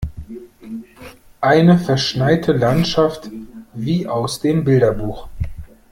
[1.41, 3.29] Eine verschneite Landschaft
[3.75, 5.27] wie aus dem Bilderbuch.